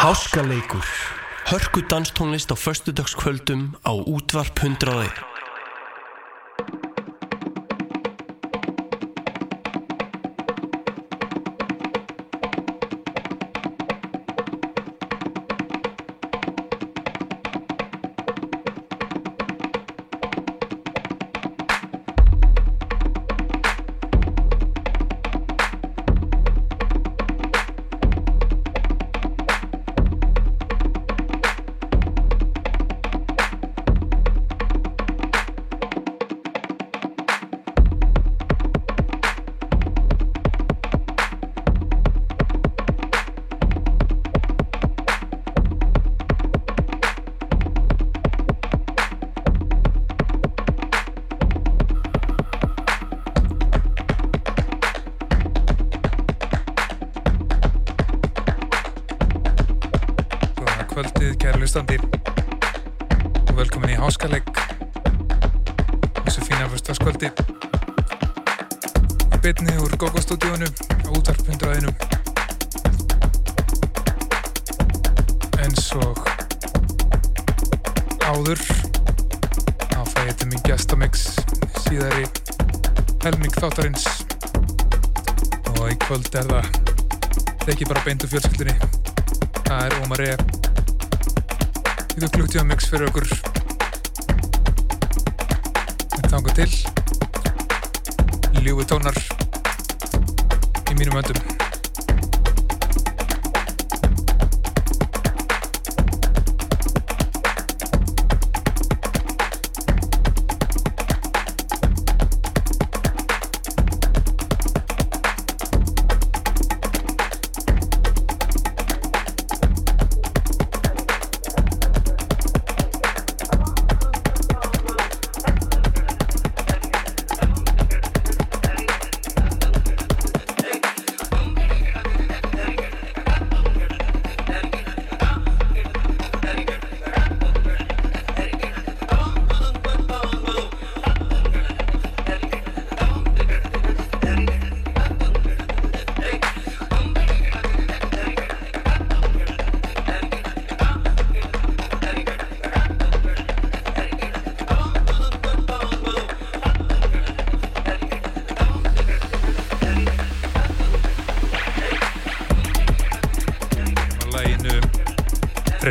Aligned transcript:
Háskaleikur. 0.00 0.84
Hörku 1.44 1.80
danstónlist 1.86 2.50
á 2.50 2.56
föstudagskvöldum 2.56 3.76
á 3.84 3.92
útvarp 3.92 4.58
101 4.58 5.39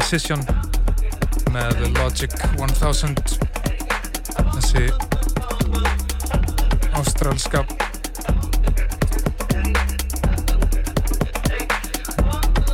Precision 0.09 0.40
með 1.53 1.84
Logic 1.94 2.31
1000 2.58 3.20
þessi 4.56 4.88
ástrálska 6.97 7.62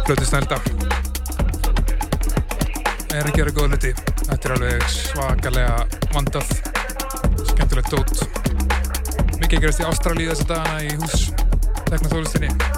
blötustælda 0.05 0.61
er 3.11 3.25
að 3.25 3.35
gera 3.35 3.51
góða 3.51 3.67
hluti. 3.73 3.91
Þetta 4.21 4.39
er 4.39 4.55
alveg 4.55 4.87
svakalega 4.95 5.75
vandað. 6.15 6.55
Skemmtilegt 7.51 7.91
dót. 7.91 8.15
Mikið 9.43 9.59
gerast 9.59 9.83
í 9.83 9.89
Ástrálíu 9.91 10.31
þessa 10.31 10.49
dagana 10.55 10.87
í 10.87 10.95
hús 11.03 11.27
teknatólistinni 11.91 12.74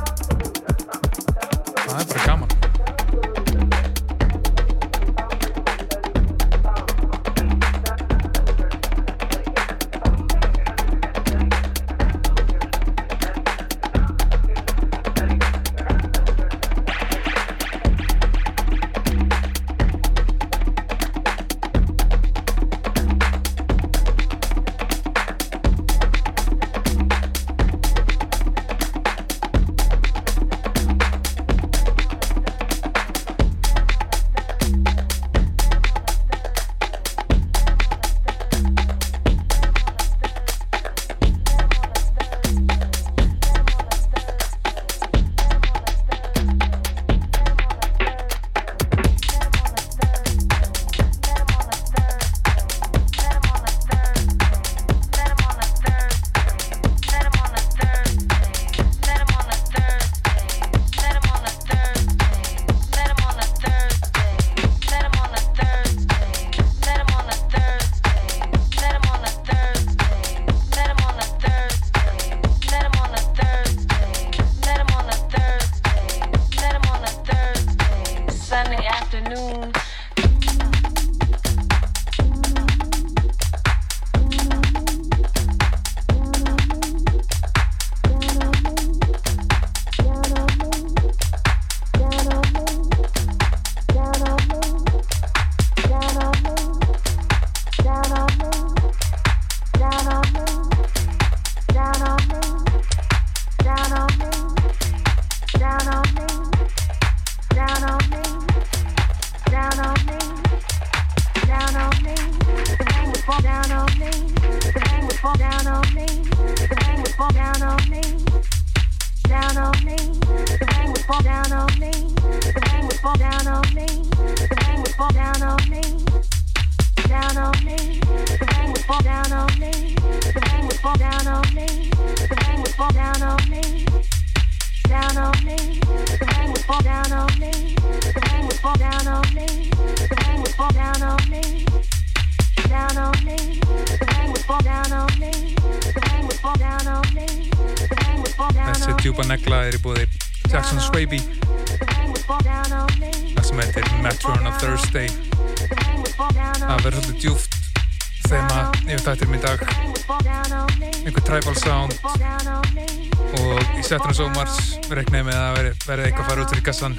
Helgason 166.67 166.97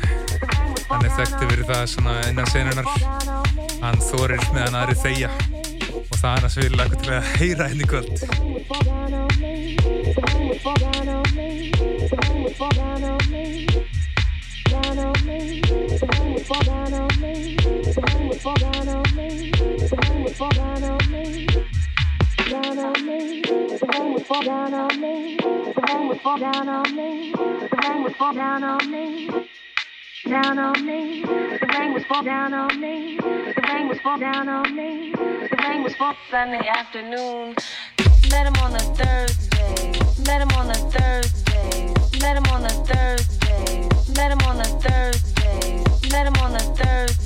hann 0.89 1.03
er 1.05 1.11
þekktið 1.13 1.51
fyrir 1.51 1.67
það 1.69 1.83
svona 1.93 2.13
innan 2.31 2.47
senunar 2.49 2.87
hann 3.83 4.01
þorir 4.01 4.41
meðan 4.55 4.79
aðri 4.81 4.97
þeia 5.03 5.29
og 5.29 6.15
það 6.15 6.31
hann 6.31 6.47
að 6.49 6.55
svila 6.55 6.87
eitthvað 6.87 7.03
til 7.03 7.13
að 7.19 7.29
heyra 7.43 7.69
henni 7.69 7.91
kvöld 7.91 8.09
down 14.89 14.99
on 14.99 15.21
me. 15.29 16.03
Someone 16.09 16.33
would 16.33 16.47
fall 16.47 16.63
down 16.63 16.95
on 16.95 17.21
me. 17.21 17.47
Someone 17.61 18.25
would 18.33 18.41
fall 18.41 18.55
down 18.55 18.89
on 18.89 19.17
me. 19.17 19.47
Someone 19.89 20.23
would 20.25 20.37
fall 20.37 20.51
down 20.51 20.85
on 20.85 21.11
me. 21.11 21.47
Down 22.49 22.79
on 22.79 23.07
me. 23.07 23.43
Someone 23.79 24.13
would 24.15 24.27
fall 24.27 24.43
down 24.43 24.75
on 24.75 25.01
me. 25.01 25.39
Someone 25.75 26.09
would 26.09 26.21
fall 26.21 26.39
down 26.39 26.69
on 26.69 26.97
me. 26.97 27.33
Someone 27.35 28.03
would 28.05 28.17
fall 28.17 28.33
down 28.33 28.65
on 28.65 28.91
me. 28.91 29.08
down 30.31 30.59
on 30.59 30.85
me. 30.85 31.23
The 31.23 31.67
rain 31.79 31.95
was 31.95 32.05
falling 32.05 32.27
down 32.27 32.53
on 32.53 32.81
me. 32.81 33.17
The 33.17 33.63
rain 33.69 33.89
was 33.89 33.99
falling 34.01 34.21
down 34.21 34.49
on 34.49 34.75
me. 34.77 35.13
The 35.13 35.57
rain 35.63 35.83
was 35.83 35.95
fall 35.97 36.15
Sunday 36.31 36.67
afternoon. 36.69 37.55
Met 38.31 38.47
him 38.47 38.55
on 38.57 38.75
a 38.75 38.79
Thursday. 38.79 39.93
Met 40.27 40.43
him 40.43 40.51
on 40.57 40.71
a 40.71 40.75
Thursday. 40.75 41.95
Met 42.21 42.37
him 42.37 42.47
on 42.53 42.65
a 42.65 42.69
Thursday. 42.69 43.89
Met 44.15 44.33
him 44.33 44.41
on 44.47 44.61
a 44.61 44.65
Thursday. 44.65 45.85
Met 46.11 46.27
him 46.27 46.37
on 46.43 46.55
a 46.55 46.59
Thursday. 46.59 47.18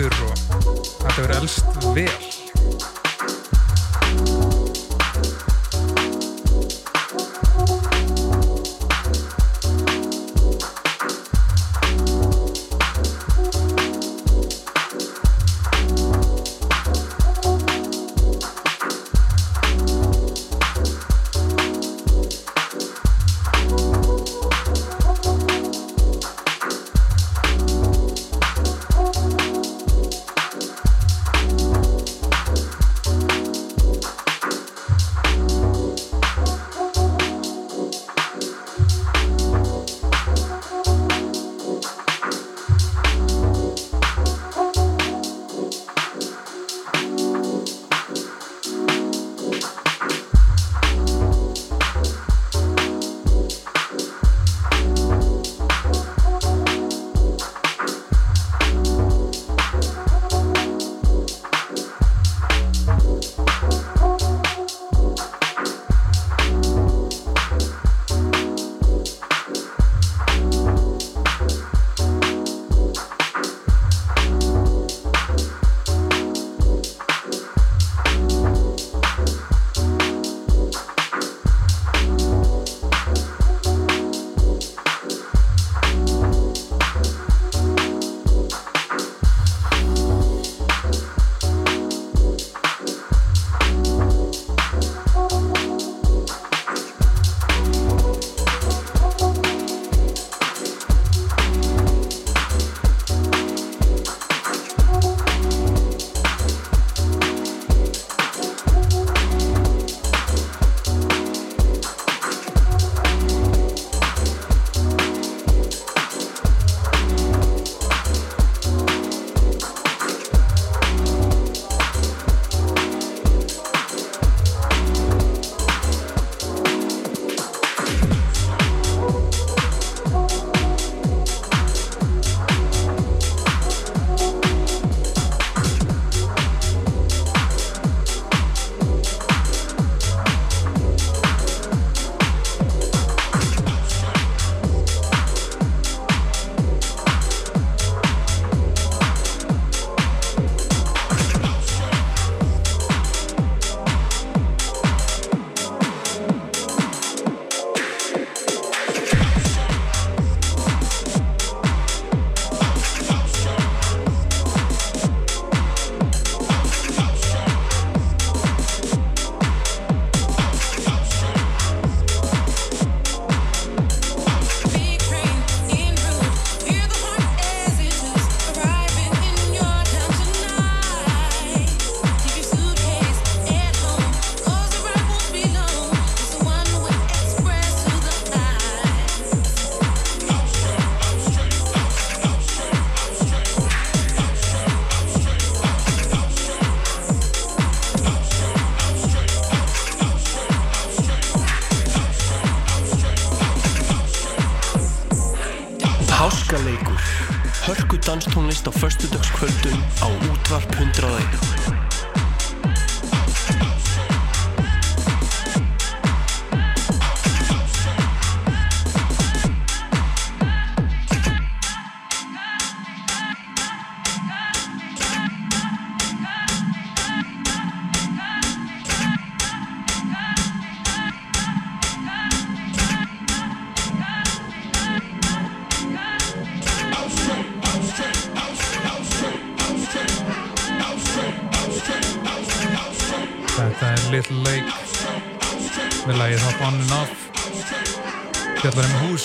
aftur 0.00 0.30
og 0.30 0.36
þetta 1.00 1.16
verður 1.20 1.36
elst 1.40 1.80
vel. 1.94 2.29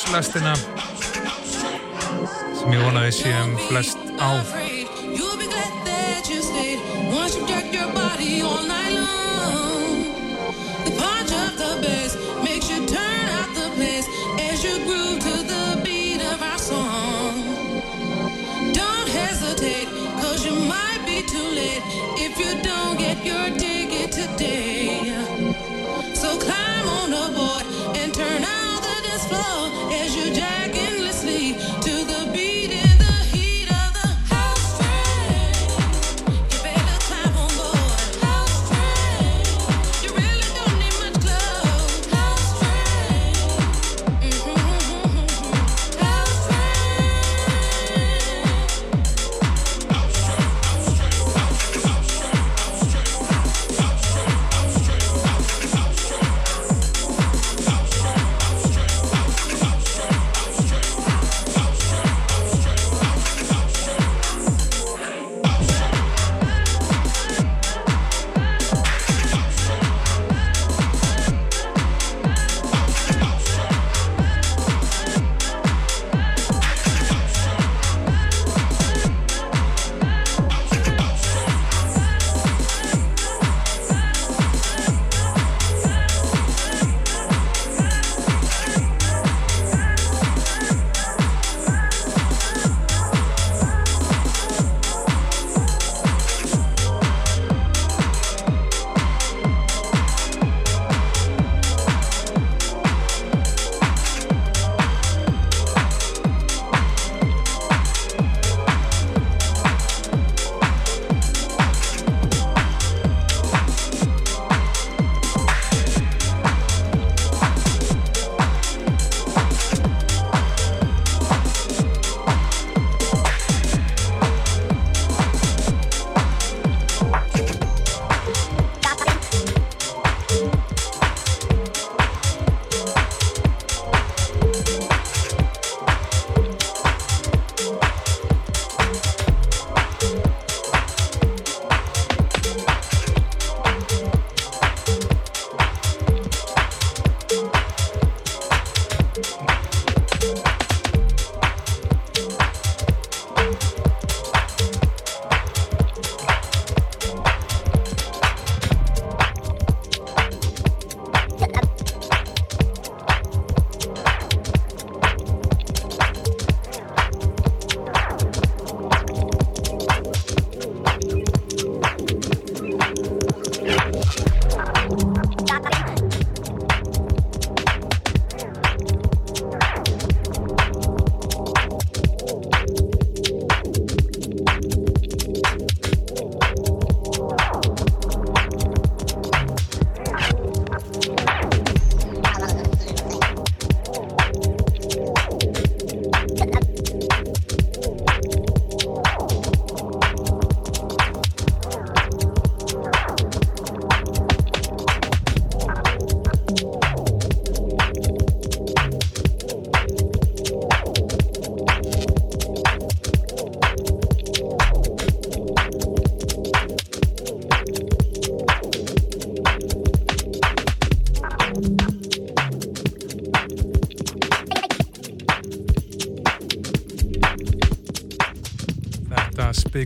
Húslestina 0.06 0.54
sem 2.60 2.74
ég 2.74 2.82
vonaði 2.84 3.12
séum 3.12 3.56
flest 3.66 3.98
á 4.22 4.30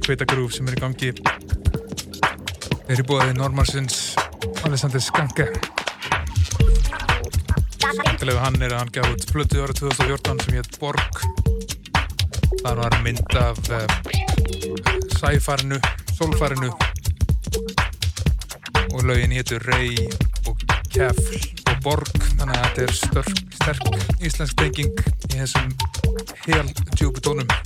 kveitagrúf 0.09 0.55
sem 0.55 0.65
er 0.65 0.73
í 0.73 0.79
gangi. 0.81 1.09
Er 2.89 2.97
í 2.97 3.03
bóði 3.05 3.35
Normarsons 3.37 4.15
Alessandr 4.65 5.03
Skanke. 5.05 5.45
Skemmtilega 7.77 8.41
hann 8.41 8.57
er 8.57 8.73
að 8.73 8.79
hann 8.79 8.93
gaf 8.95 9.11
út 9.11 9.27
flötu 9.29 9.61
ára 9.61 9.75
2014 9.77 10.41
sem 10.47 10.57
hétt 10.57 10.79
Borg. 10.81 11.21
Þar 12.63 12.81
var 12.81 12.97
mynd 13.05 13.37
af 13.37 13.61
uh, 13.69 13.85
sæfarinu, 15.19 15.77
sólfarinu. 16.17 16.73
Og 18.89 19.05
laugin 19.05 19.37
héttur 19.37 19.61
Rey 19.69 20.09
og 20.49 20.65
Kefl 20.89 21.37
og 21.69 21.81
Borg 21.85 22.29
þannig 22.39 22.57
að 22.57 22.65
þetta 22.65 22.87
er 22.87 22.97
störk, 23.05 23.43
sterk 23.61 23.85
íslensk 24.25 24.57
tenging 24.57 25.05
í 25.29 25.35
þessum 25.37 25.75
hel 26.47 26.65
djúbu 26.95 27.21
tónum 27.21 27.59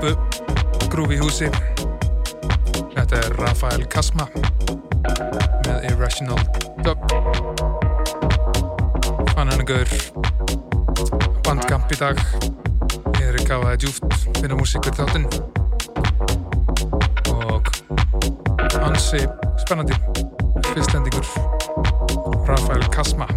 plötu 0.00 0.88
Groove 0.90 1.14
í 1.14 1.18
húsi. 1.20 1.48
Þetta 2.94 3.18
er 3.18 3.34
Rafael 3.38 3.84
Kasma 3.92 4.26
með 5.66 5.86
Irrational 5.90 6.40
Dub. 6.84 7.04
Fann 9.34 9.50
hann 9.50 9.54
að 9.54 9.66
gaur 9.70 9.92
bandkamp 11.46 11.92
í 11.92 12.00
dag. 12.00 12.24
Ég 13.18 13.28
er 13.28 13.38
í 13.40 13.46
gáðaði 13.46 13.84
djúft 13.84 14.18
finna 14.40 14.58
músíkur 14.58 14.96
þáttinn. 14.96 15.28
Og 17.36 17.70
ansi 18.80 19.22
spennandi 19.60 20.00
fyrstendingur 20.72 21.28
Rafael 22.48 22.88
Kasma. 22.94 23.28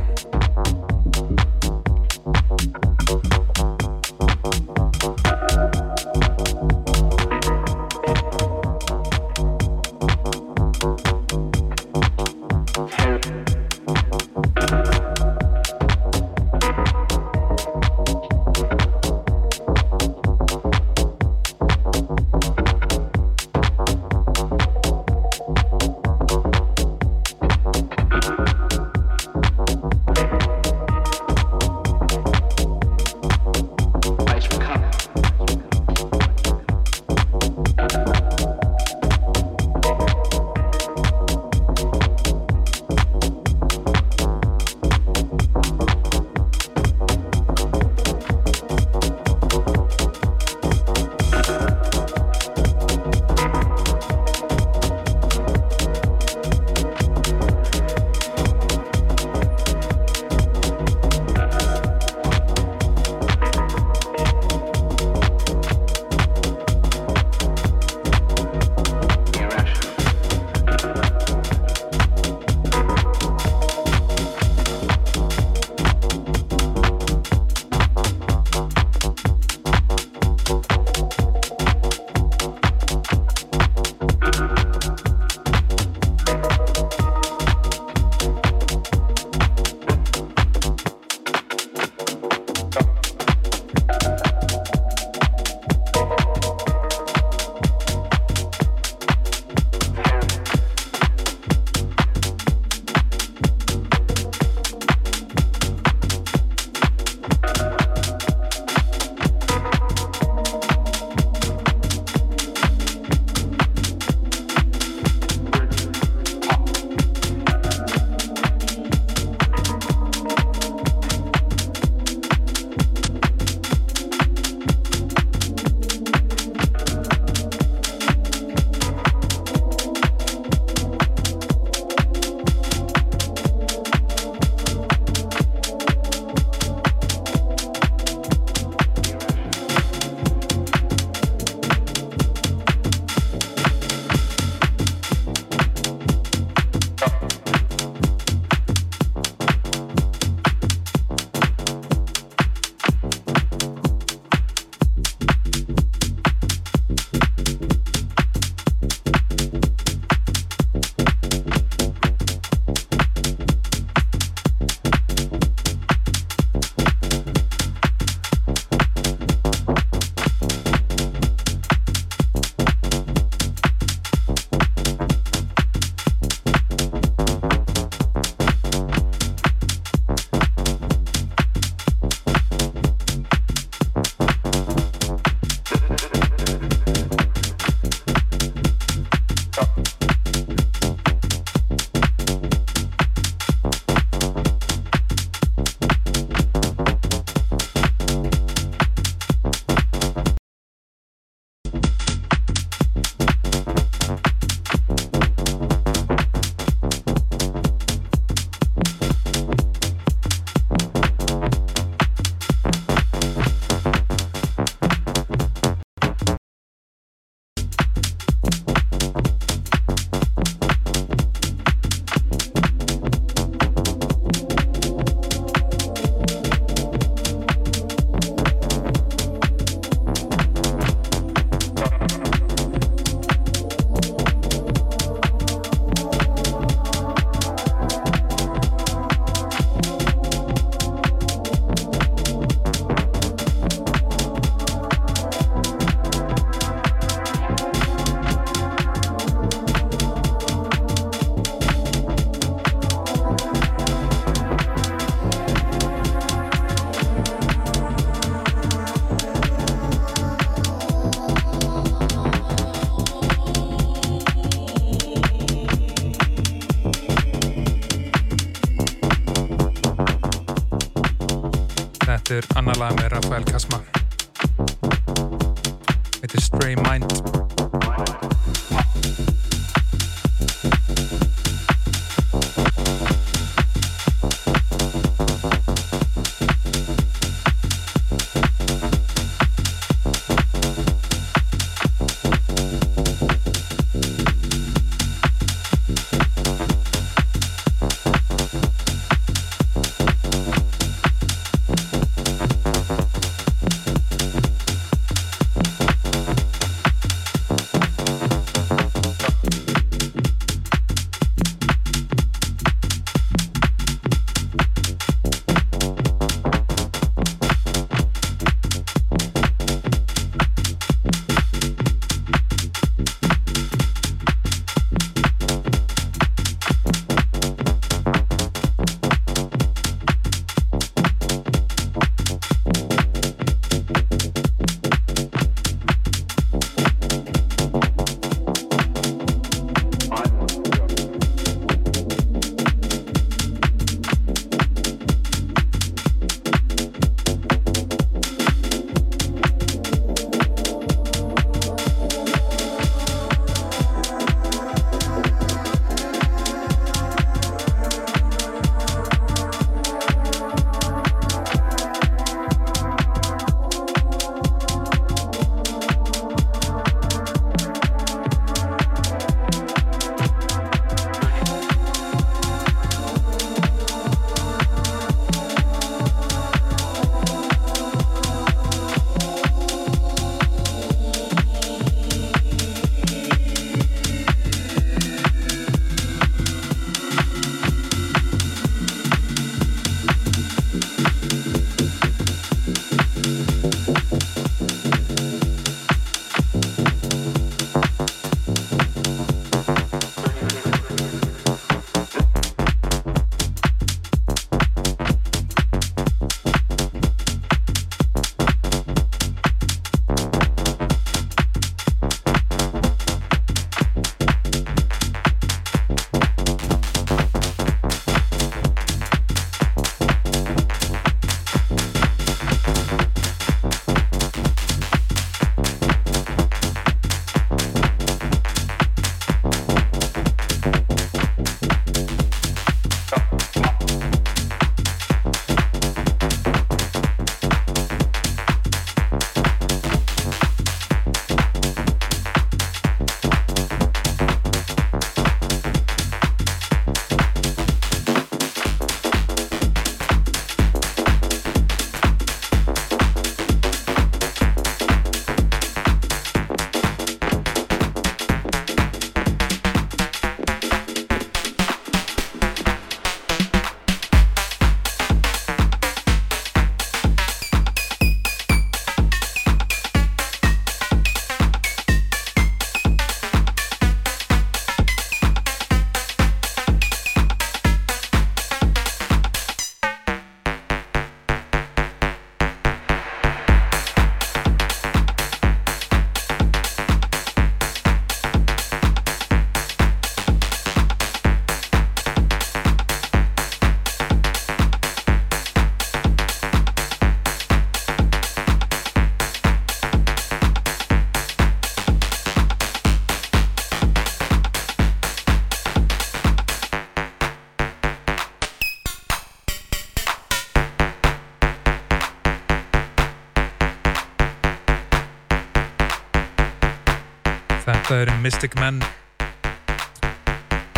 Þetta 517.94 518.12
er 518.12 518.22
Mystic 518.24 518.56
Men 518.58 518.80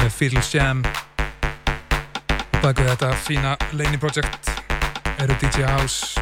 með 0.02 0.10
Fiddle 0.12 0.42
Jam 0.52 0.82
og 0.84 2.58
baka 2.60 2.84
þetta 2.90 3.12
fína 3.24 3.54
Laney 3.72 3.96
Project 4.04 4.52
eru 5.24 5.38
DJ 5.40 5.64
House 5.64 6.20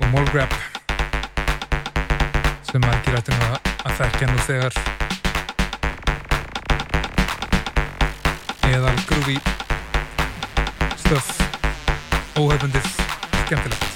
og 0.00 0.10
Molgrab 0.10 0.50
sem 2.72 2.82
margir 2.82 3.20
ættum 3.20 3.46
að, 3.52 3.72
að 3.86 3.96
þekkja 4.02 4.32
nú 4.32 4.42
þegar. 4.50 4.82
Eðal 8.74 8.98
grúfi 9.06 9.38
stöf 11.06 11.34
óhefbundið 12.34 12.94
skemmtilegt 13.44 13.93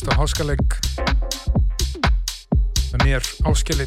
hlusta 0.00 0.16
á 0.16 0.20
háskaleg. 0.20 0.60
Með 2.92 3.00
mér 3.04 3.22
áskeli 3.44 3.84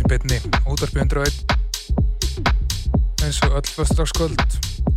í 0.00 0.02
betni 0.08 0.38
útvarpi 0.64 0.98
101 1.04 1.52
eins 3.24 3.40
og 3.44 3.58
öll 3.60 3.68
fyrstdagskvöld 3.68 4.40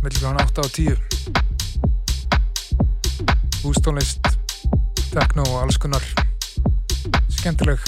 mellum 0.00 0.40
8 0.40 0.64
og 0.64 0.70
10 0.72 0.96
hústónlist 3.66 4.24
tekno 5.12 5.44
og 5.44 5.60
alls 5.66 5.76
konar. 5.76 6.04
Skemmtileg 7.28 7.80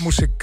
músik 0.00 0.37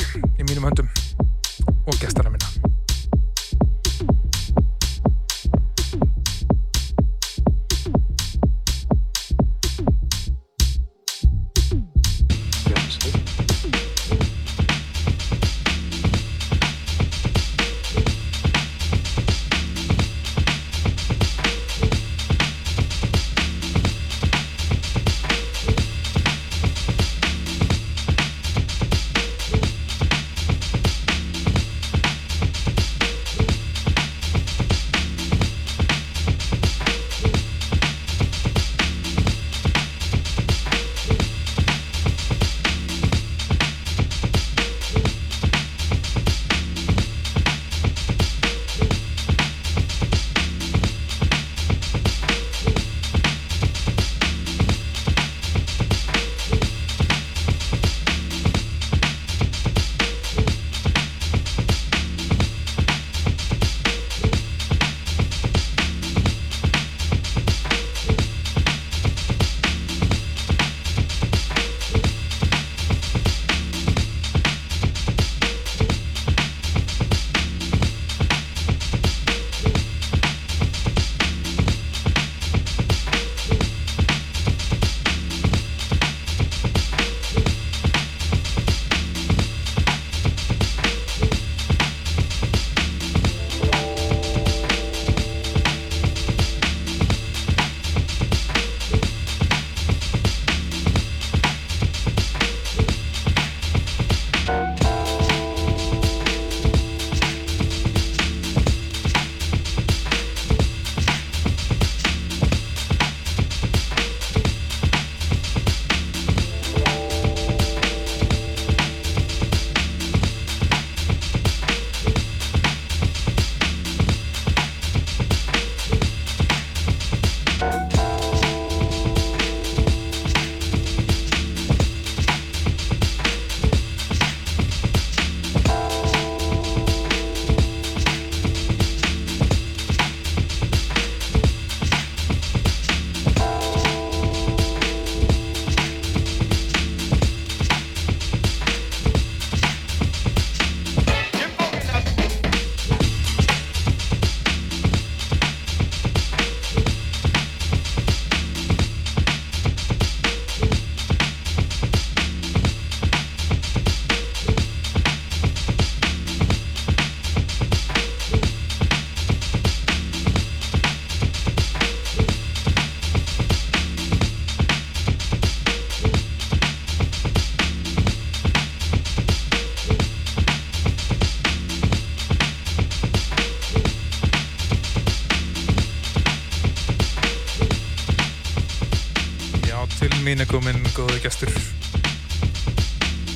mín 190.35 190.43
er 190.43 190.49
komin 190.51 190.81
góði 190.91 191.21
gestur 191.23 191.51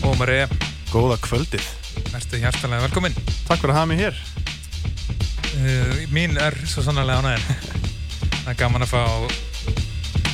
Ómar 0.03 0.27
E. 0.33 0.39
Góða 0.91 1.15
kvöldið. 1.23 1.63
Erstu 2.17 2.39
hjartalega 2.41 2.81
velkomin. 2.83 3.13
Takk 3.47 3.61
fyrir 3.61 3.71
að 3.71 3.77
hafa 3.77 3.87
mig 3.87 4.01
hér. 4.01 4.17
Uh, 5.53 6.01
mín 6.11 6.35
er 6.35 6.57
svo 6.67 6.83
sannlega 6.83 7.21
ánægin. 7.21 7.45
Það 8.41 8.49
er 8.51 8.57
gaman 8.59 8.83
að 8.83 8.91
fá 8.91 9.03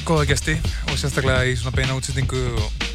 góða 0.07 0.25
gesti 0.31 0.55
og 0.87 0.97
sérstaklega 0.97 1.43
í 1.51 1.53
svona 1.59 1.75
beina 1.75 1.97
útsettingu 1.99 2.41
og, 2.55 2.87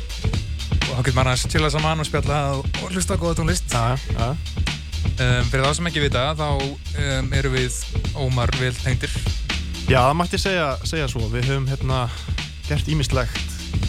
og 0.88 0.90
þá 0.96 1.04
getur 1.04 1.18
maður 1.20 1.32
að 1.36 1.46
chilla 1.54 1.70
saman 1.70 2.02
og 2.02 2.08
spjalla 2.08 2.40
og, 2.56 2.66
hlusta 2.88 3.14
á 3.14 3.22
góða 3.22 3.38
tónlist. 3.38 3.70
Já, 3.70 3.94
já. 4.16 4.32
Um, 5.20 5.46
fyrir 5.52 5.62
þá 5.68 5.76
sem 5.78 5.92
ekki 5.92 6.02
vita, 6.08 6.24
þá 6.34 6.48
um, 6.58 7.30
eru 7.38 7.54
við 7.54 7.78
Ómar 8.18 8.50
vel 8.58 8.74
tengdir. 8.82 9.14
Já, 9.86 10.00
það 10.08 10.18
mætti 10.24 10.42
segja, 10.42 10.72
segja 10.82 11.06
svo. 11.12 11.30
Við 11.30 11.52
höfum 11.52 11.70
hérna 11.70 12.08
gert 12.66 12.90
ímislegt 12.90 13.39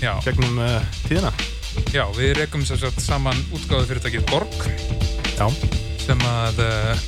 Já. 0.02 0.16
gegnum 0.26 0.58
uh, 0.58 0.82
tíðina. 1.06 1.30
Já, 1.94 2.08
við 2.18 2.34
rekum 2.40 2.64
sér 2.66 2.80
satt 2.82 2.98
saman 3.04 3.38
útgáðu 3.54 3.86
fyrirtækið 3.92 4.24
Borg 4.32 4.56
Já. 5.38 5.46
sem 6.02 6.24
að 6.26 6.62
uh, 6.66 7.04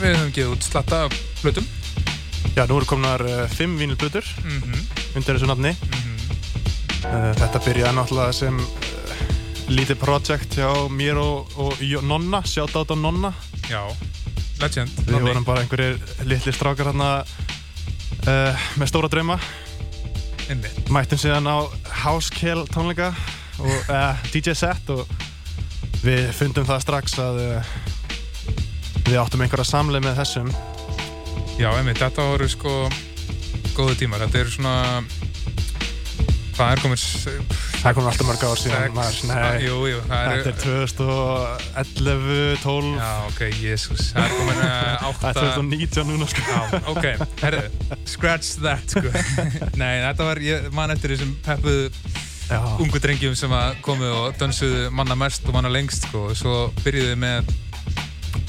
við 0.00 0.16
höfum 0.16 0.32
gefið 0.34 0.50
út 0.56 0.66
slatta 0.66 1.04
af 1.06 1.14
hlutum. 1.44 1.68
Já, 2.56 2.64
nú 2.66 2.80
eru 2.80 2.88
komnar 2.90 3.22
uh, 3.22 3.44
fimm 3.54 3.78
vínilblutur 3.78 4.26
Mm 4.42 4.58
-hmm. 4.62 4.82
undir 5.16 5.34
þessu 5.36 5.46
nafni. 5.46 5.76
Uh, 7.02 7.32
þetta 7.38 7.62
byrjaði 7.64 7.96
náttúrulega 7.96 8.32
sem 8.32 8.60
lítið 9.68 9.96
projekt 9.98 10.58
hjá 10.58 10.88
mér 10.90 11.16
og, 11.16 11.46
og 11.56 12.02
Nonna, 12.02 12.42
sjátt 12.42 12.76
át 12.76 12.90
á 12.90 12.96
Nonna. 12.98 13.32
Já, 13.70 13.86
legend. 14.60 14.90
Við 15.06 15.10
Nonni. 15.12 15.28
vorum 15.28 15.44
bara 15.44 15.60
einhverjir 15.60 15.98
litli 16.24 16.52
strákar 16.52 16.86
hérna 16.86 17.24
með 18.76 18.86
stóra 18.86 19.08
drauma. 19.08 19.38
Einmitt. 20.48 20.90
Mættum 20.90 21.18
síðan 21.18 21.46
á 21.46 21.70
House 22.02 22.32
Kill 22.34 22.64
tónleika 22.66 23.12
og, 23.62 23.90
eh, 23.90 24.22
DJ 24.32 24.56
set 24.58 24.90
og 24.90 25.06
við 26.02 26.32
fundum 26.34 26.66
það 26.66 26.82
strax 26.82 27.14
að 27.22 27.40
uh, 27.44 27.74
við 29.06 29.20
áttum 29.22 29.44
einhverja 29.44 29.68
samleið 29.68 30.08
með 30.08 30.18
þessum. 30.18 30.48
Já, 31.60 31.68
einmitt, 31.76 32.00
þetta 32.02 32.26
voru 32.26 32.48
sko 32.50 32.72
góðu 33.76 34.00
tímar, 34.00 34.24
þetta 34.26 34.42
eru 34.42 34.56
svona 34.56 34.74
hvað 36.56 36.74
er 36.74 36.82
komið 36.82 37.71
Það 37.82 37.96
kom 37.96 38.04
alltaf 38.06 38.28
mörg 38.28 38.42
ár 38.46 38.60
síðan 38.60 38.92
maður, 38.94 39.16
nei, 39.26 39.64
jú, 39.64 39.78
jú, 39.90 40.02
það 40.06 40.28
Þetta 40.30 40.50
er 40.52 40.58
2011, 40.62 42.60
12 42.62 42.92
Já, 42.94 43.08
ok, 43.26 43.40
jésús, 43.58 44.04
það 44.12 44.22
er 44.28 44.36
komin 44.36 44.60
uh, 44.62 44.68
Það 44.68 45.08
átta 45.08 45.32
er 45.32 45.40
2019 45.40 46.06
núna 46.12 46.28
sko. 46.30 46.44
Já, 46.46 46.60
ok, 46.92 47.08
herðu, 47.42 47.64
scratch 48.12 48.52
that, 48.62 48.94
sko. 48.94 49.10
Nei, 49.82 49.96
þetta 50.04 50.28
var, 50.28 50.42
ég 50.46 50.70
man 50.78 50.94
eftir 50.94 51.16
þessum 51.16 51.34
peppuðu 51.42 51.90
Já, 52.52 52.60
ungu 52.84 53.02
drengjum 53.02 53.34
sem 53.42 53.58
að 53.58 53.82
komu 53.82 54.14
og 54.14 54.38
dansuðu 54.38 54.86
manna 54.94 55.18
mest 55.18 55.50
og 55.50 55.58
manna 55.58 55.74
lengst, 55.74 56.06
sko. 56.06 56.28
Og 56.30 56.38
svo 56.38 56.56
byrjuðu 56.84 57.18
með 57.18 57.50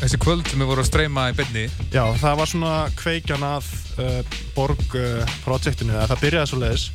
þessi 0.03 0.21
kvöld 0.21 0.45
sem 0.45 0.61
við 0.61 0.69
vorum 0.75 0.85
að 0.85 0.91
streyma 0.91 1.29
í 1.31 1.35
byrni 1.37 1.65
já, 1.93 2.03
það 2.21 2.39
var 2.39 2.49
svona 2.53 2.73
kveikjan 2.99 3.45
að 3.47 3.69
uh, 3.97 4.39
Borg 4.53 4.97
uh, 4.99 5.37
projektinu, 5.45 5.95
að 5.97 6.11
það 6.13 6.27
byrjaði 6.27 6.51
svo 6.51 6.59
leiðis 6.61 6.89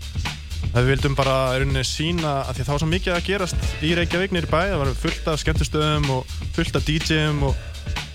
að 0.75 0.83
við 0.83 0.91
vildum 0.93 1.17
bara 1.19 1.37
rauninni 1.57 1.85
sína 1.87 2.35
að 2.43 2.59
því 2.59 2.63
að 2.63 2.67
það 2.67 2.75
var 2.75 2.83
svo 2.83 2.91
mikið 2.93 3.15
að 3.15 3.27
gerast 3.29 3.85
í 3.85 3.95
Reykjavík 3.97 4.35
nýri 4.35 4.51
bæ, 4.51 4.61
það 4.69 4.83
var 4.83 4.93
fullt 5.03 5.31
af 5.33 5.41
skemmtustöðum 5.43 6.11
og 6.15 6.37
fullt 6.57 6.79
af 6.79 6.87
DJ-um 6.89 7.43
og 7.49 7.65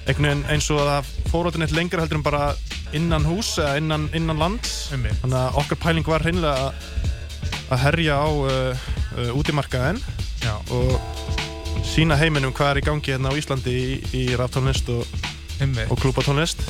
einhvern 0.03 0.27
veginn 0.27 0.45
eins 0.51 0.69
og 0.73 0.83
það 0.83 1.11
fóróttin 1.31 1.65
eitt 1.65 1.75
lengra 1.75 2.03
heldur 2.03 2.19
en 2.19 2.25
bara 2.25 2.43
innan 2.93 3.25
hús 3.25 3.55
eða 3.57 3.79
innan, 3.81 4.07
innan 4.13 4.37
mig 4.37 5.15
þannig 5.21 5.39
að 5.39 5.59
okkar 5.63 5.81
pæling 5.81 6.07
var 6.07 6.25
hreinlega 6.25 6.67
að, 6.67 6.87
að 7.73 7.83
herja 7.87 8.19
á 8.21 8.27
uh, 8.29 8.87
uh, 9.17 9.31
útimarkaðin 9.39 10.01
Já, 10.43 10.57
og 10.75 10.99
sína 11.87 12.17
heiminum 12.19 12.53
hvað 12.53 12.73
er 12.73 12.81
í 12.81 12.85
gangi 12.85 13.13
hérna 13.15 13.31
á 13.31 13.37
Íslandi 13.39 13.73
í, 13.73 13.93
í 14.13 14.23
raftónlist 14.37 14.91
og, 14.93 15.07
og 15.87 16.01
klúbatónlist 16.03 16.61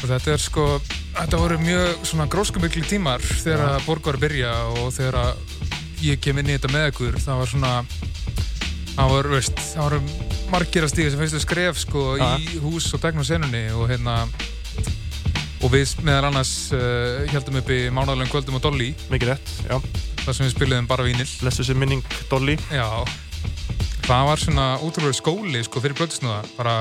og 0.00 0.06
þetta 0.10 0.32
er 0.34 0.42
sko, 0.42 0.66
þetta 1.18 1.40
voru 1.42 1.58
mjög 1.62 2.04
svona 2.08 2.28
gróskumikli 2.32 2.82
tímar 2.88 3.20
þegar 3.24 3.66
að 3.74 3.86
borg 3.88 4.06
var 4.10 4.18
að 4.20 4.24
byrja 4.28 4.52
og 4.80 4.92
þegar 4.96 5.18
að 5.24 5.58
ég 6.06 6.20
kem 6.24 6.38
inn 6.40 6.48
í 6.52 6.56
þetta 6.56 6.72
með 6.72 6.86
ykkur 6.94 7.18
það 7.20 7.42
var 7.42 7.50
svona 7.54 7.72
það 8.94 9.12
var, 9.14 9.28
veist, 9.34 9.60
það 9.74 9.84
voru 9.86 10.00
margir 10.50 10.86
að 10.86 10.92
stíga 10.94 11.10
sem 11.12 11.20
fyrstu 11.20 11.40
skref 11.44 11.78
sko 11.84 12.06
Ja. 12.20 12.30
í 12.40 12.58
hús 12.64 12.88
og 12.96 13.02
begnum 13.04 13.24
senunni 13.26 13.66
og 13.76 13.86
hérna 13.92 14.16
og 15.60 15.68
við 15.74 15.92
meðal 16.06 16.30
annars 16.30 16.70
uh, 16.72 17.20
heldum 17.28 17.58
upp 17.60 17.68
í 17.68 17.82
mánaðalegum 17.92 18.30
kvöldum 18.32 18.56
á 18.56 18.64
Dolly. 18.64 18.94
Mikið 19.12 19.28
rétt, 19.34 19.50
já, 19.68 19.76
þar 20.24 20.36
sem 20.38 20.46
við 20.46 20.54
spiliðum 20.54 20.86
bara 20.88 21.04
vínil. 21.04 21.26
Blessu 21.42 21.66
sér 21.68 21.76
minning 21.76 22.00
Dolly. 22.30 22.54
Já, 22.72 22.86
það 24.08 24.24
var 24.30 24.40
svona 24.40 24.66
útrúlega 24.80 25.18
skóli 25.20 25.60
sko 25.66 25.82
fyrir 25.84 25.98
blöðsnúða 26.00 26.40
bara 26.56 26.78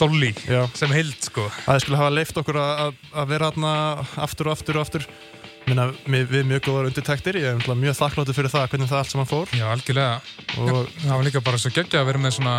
Dolly 0.00 0.30
já. 0.46 0.62
sem 0.76 0.92
heild 0.94 1.18
sko. 1.24 1.46
Að 1.66 1.76
þið 1.76 1.84
skulle 1.84 2.00
hafa 2.00 2.14
leift 2.14 2.40
okkur 2.40 2.60
að, 2.62 3.02
vera 3.30 3.50
hérna 3.50 3.74
aftur 4.26 4.50
og 4.50 4.56
aftur 4.56 4.80
og 4.80 4.86
aftur. 4.86 5.06
Minna, 5.68 5.90
við, 6.08 6.24
við 6.30 6.46
mjög 6.48 6.62
góðar 6.66 6.88
undirtektir. 6.88 7.36
Ég 7.38 7.60
er 7.60 7.76
mjög 7.78 7.98
þakkláttur 7.98 8.36
fyrir 8.36 8.52
það 8.52 8.70
hvernig 8.72 8.90
það 8.90 9.02
allt 9.02 9.12
saman 9.12 9.28
fór. 9.28 9.52
Já, 9.54 9.66
algjörlega. 9.70 10.16
Og 10.56 10.88
Það 11.02 11.12
var 11.12 11.28
líka 11.28 11.44
bara 11.44 11.60
svo 11.60 11.72
geggja 11.74 12.00
að 12.00 12.10
vera 12.10 12.22
með 12.24 12.38
svona 12.38 12.56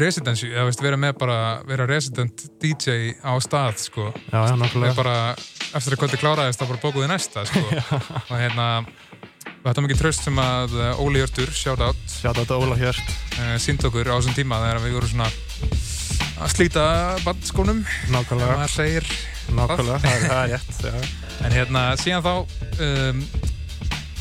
residency, 0.00 0.48
eða 0.52 0.68
veist, 0.68 0.82
vera 0.82 0.96
með 1.00 1.16
bara 1.20 1.38
vera 1.68 1.86
resident 1.88 2.46
DJ 2.62 3.14
á 3.20 3.36
stað 3.44 3.82
sko, 3.82 4.06
já, 4.32 4.38
já, 4.48 4.92
bara 4.96 5.16
eftir 5.74 5.92
að 5.92 6.00
kvöldi 6.00 6.20
kláraðist 6.22 6.62
þá 6.62 6.68
bara 6.70 6.82
bókuði 6.82 7.10
næsta 7.10 7.44
sko. 7.50 7.60
Og 8.30 8.36
hérna 8.38 8.68
og 8.84 9.66
þetta 9.66 9.78
var 9.80 9.86
mikið 9.86 10.00
tröst 10.00 10.26
sem 10.26 10.40
að 10.40 10.76
uh, 10.76 11.02
Óli 11.04 11.20
Hjörtur, 11.20 11.52
shout 11.56 11.80
out. 11.84 12.16
Á 12.24 12.32
þetta 12.32 12.58
Óla 12.60 12.76
Hjört, 12.80 13.12
uh, 13.38 13.54
sínd 13.60 13.84
okkur 13.84 14.08
á 14.12 14.16
þessum 14.16 14.36
tíma 14.36 14.60
þegar 14.64 14.82
við 14.84 14.96
vorum 14.98 15.12
svona 15.12 15.28
að 16.40 16.52
slíta 16.54 16.84
bandskónum 17.24 17.82
nákvæmlega. 18.12 18.56
Maður 18.58 18.72
segir, 18.72 19.10
nákvæmlega, 19.54 19.98
það. 20.02 20.14
er, 20.14 20.24
það 20.24 20.40
er 20.42 20.52
rétt 20.54 20.80
já. 20.84 20.94
en 21.46 21.56
hérna 21.58 21.84
síðan 22.00 22.24
þá 22.24 22.32
um, 22.86 23.22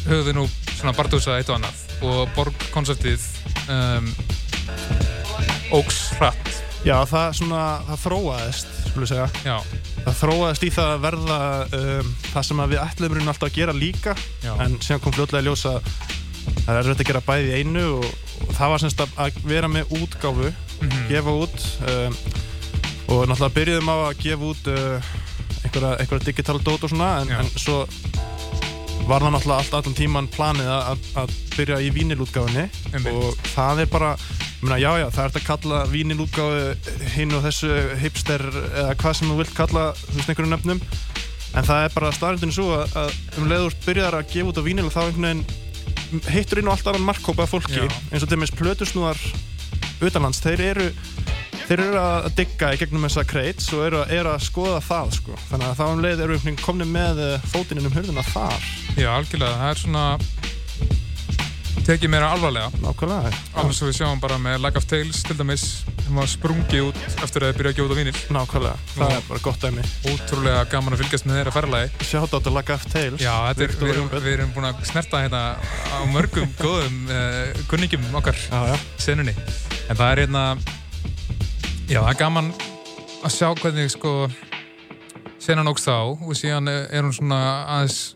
höfum 0.03 0.28
við 0.28 0.38
nú 0.38 0.45
svona 0.74 0.95
bardúsa 0.97 1.38
eitt 1.39 1.49
og 1.49 1.59
annað 1.59 1.82
og 2.03 2.34
borgkonceptið 2.36 3.26
um, 3.72 4.11
ógs 5.74 6.05
hratt. 6.20 6.53
Já, 6.84 6.97
það 7.07 7.30
svona, 7.39 7.61
það 7.88 8.01
þróaðist 8.03 8.74
skulum 8.89 9.09
segja, 9.09 9.28
já, 9.47 9.55
það 10.03 10.18
þróaðist 10.20 10.66
í 10.68 10.72
það 10.76 10.89
að 10.91 11.05
verða 11.07 11.38
um, 11.80 12.09
það 12.34 12.49
sem 12.49 12.59
að 12.59 12.74
við 12.74 12.82
ætlum 12.84 13.16
alltaf 13.24 13.47
að 13.47 13.55
gera 13.55 13.78
líka. 13.78 14.18
Já, 14.43 14.51
en 14.66 14.76
síðan 14.84 15.01
kom 15.05 15.16
fljótlega 15.16 15.41
að 15.41 15.47
ljósa 15.49 15.78
það 16.64 16.74
er 16.74 16.80
erfitt 16.82 17.04
að 17.04 17.10
gera 17.12 17.24
bæði 17.28 17.60
einu 17.60 17.84
og, 17.98 18.08
og 18.48 18.56
það 18.58 18.74
var 18.74 18.84
semst 18.84 19.04
að, 19.04 19.14
að 19.26 19.41
vera 19.50 19.72
með 19.72 19.94
útgáfu 20.00 20.50
mhm, 20.50 21.04
gefa 21.12 21.38
út 21.44 21.68
um, 21.94 22.18
og 23.14 23.26
náttúrulega 23.30 23.56
byrjuðum 23.58 23.91
á 23.94 23.98
að 24.08 24.22
gefa 24.24 24.50
út 24.52 24.72
uh, 24.74 25.12
einhverja, 25.64 25.96
einhverja 26.00 26.28
digital 26.30 26.60
dót 26.64 26.86
og 26.86 26.94
svona 26.94 27.10
en, 27.24 27.34
en 27.41 27.52
svo 27.56 27.84
var 29.08 29.24
það 29.24 29.34
náttúrulega 29.36 29.60
allt 29.60 29.76
allan 29.80 29.98
tíman 29.98 30.30
planið 30.32 30.70
að, 30.72 30.86
að, 30.94 31.10
að 31.24 31.36
byrja 31.58 31.80
í 31.84 31.91
vínilútgáfinni 31.96 32.66
og 33.12 33.41
það 33.52 33.84
er 33.84 33.91
bara 33.91 34.14
meina, 34.64 34.78
já 34.80 34.91
já, 35.02 35.08
það 35.12 35.24
er 35.24 35.28
hægt 35.28 35.39
að 35.41 35.48
kalla 35.50 35.82
vínilútgáfi 35.91 37.10
hinn 37.18 37.36
og 37.36 37.44
þessu 37.44 37.74
hipster 38.00 38.46
eða 38.54 38.96
hvað 39.02 39.18
sem 39.20 39.32
þú 39.32 39.39
vilt 39.41 39.58
kalla 39.58 39.89
þú 40.00 40.16
veist 40.20 40.32
einhverjum 40.32 40.56
nefnum 40.56 40.84
en 41.54 41.68
það 41.68 41.84
er 41.84 41.94
bara 41.98 42.14
staðrindinu 42.16 42.56
svo 42.56 42.70
að, 42.78 42.96
að 43.04 43.41
um 43.41 43.52
leiður 43.52 43.78
byrjar 43.84 44.18
að 44.18 44.32
gefa 44.32 44.54
út 44.54 44.62
á 44.64 44.68
vínil 44.70 44.88
og 44.88 44.96
þá 44.96 45.02
einhvern 45.04 45.28
veginn 45.28 45.46
hittur 46.34 46.61
inn 46.61 46.70
á 46.70 46.74
allt 46.76 46.89
annan 46.91 47.07
markkópa 47.07 47.47
fólki 47.49 47.82
Já. 47.82 47.88
eins 48.11 48.24
og 48.26 48.30
til 48.32 48.39
meins 48.41 48.53
plötusnúðar 48.55 49.20
utanlands, 50.03 50.41
þeir 50.43 50.66
eru 50.72 50.88
þeir 51.64 51.84
eru 51.86 51.99
að 52.01 52.30
digga 52.38 52.74
í 52.76 52.80
gegnum 52.82 53.07
þessa 53.07 53.24
crates 53.28 53.70
og 53.76 53.86
eru, 53.88 54.01
eru 54.11 54.34
að 54.34 54.45
skoða 54.47 54.80
það 54.84 55.14
sko. 55.18 55.38
þannig 55.49 55.70
að 55.70 55.78
þá 55.80 55.86
um 55.88 56.01
leið 56.03 56.24
eru 56.26 56.39
við 56.43 56.64
komni 56.64 56.88
með 56.89 57.22
fótinn 57.53 57.84
um 57.84 57.93
hurðina 57.93 58.26
þar 58.34 58.72
já, 58.99 59.09
algjörlega 59.14 59.61
það 59.61 59.70
er 59.72 59.84
svona 59.86 60.05
tekið 61.84 62.11
mér 62.13 62.24
alvarlega. 62.28 62.69
Nákvæmlega. 62.84 63.32
Alveg 63.59 63.76
svo 63.76 63.88
við 63.89 63.97
sjáum 63.97 64.21
bara 64.24 64.38
með 64.41 64.61
Lag 64.63 64.78
of 64.80 64.86
Tales 64.88 65.24
til 65.26 65.36
dæmis 65.39 65.63
sem 66.03 66.19
var 66.19 66.30
sprungið 66.30 66.89
út 66.89 66.99
eftir 67.26 67.45
að 67.45 67.51
þið 67.51 67.59
byrja 67.59 67.71
að 67.71 67.78
gefa 67.78 67.88
út 67.88 67.93
á 67.93 67.99
vínil 67.99 68.13
nákvæmlega, 68.38 68.76
það 68.93 69.11
Já. 69.11 69.17
er 69.17 69.26
bara 69.30 69.43
gott 69.47 69.65
dæmi. 69.65 69.86
Ótrúlega 70.11 70.63
gaman 70.71 70.95
að 70.95 71.03
fylgjast 71.03 71.28
með 71.28 71.39
þeirra 71.39 71.55
ferðalagi. 71.57 72.07
Sjátt 72.09 72.38
átt 72.38 72.49
að 72.51 72.57
laga 72.57 72.78
eftir 72.78 72.93
tails 72.93 73.24
já, 73.24 73.34
er, 73.49 73.76
við, 73.80 73.93
erum, 73.95 74.09
við 74.13 74.30
erum 74.34 74.53
búin 74.55 74.69
að 74.69 74.82
snerta 74.89 75.24
hérna 75.24 75.43
á 75.59 75.99
mörgum 76.13 76.55
góðum 76.63 76.99
uh, 77.09 77.63
kunningjum 77.71 78.09
okkar 78.21 78.39
já, 78.39 78.59
já, 78.71 78.76
senunni. 79.01 79.36
En 79.89 79.99
það 79.99 80.09
er 80.09 80.24
hérna 80.26 80.43
já, 81.89 81.99
það 81.99 82.11
er 82.13 82.19
gaman 82.24 82.51
að 83.24 83.38
sjá 83.38 83.47
hvernig 83.61 83.93
sko 83.93 84.17
senan 85.43 85.71
ógst 85.71 85.88
þá 85.89 85.95
og 86.15 86.36
síðan 86.39 86.71
er 86.71 87.03
hún 87.03 87.15
svona 87.15 87.39
aðeins 87.78 88.13